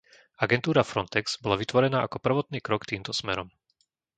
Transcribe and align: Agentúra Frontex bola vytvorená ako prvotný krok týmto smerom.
Agentúra 0.45 0.81
Frontex 0.91 1.25
bola 1.43 1.53
vytvorená 1.63 1.99
ako 2.03 2.17
prvotný 2.25 2.57
krok 2.67 2.81
týmto 2.91 3.11
smerom. 3.19 3.47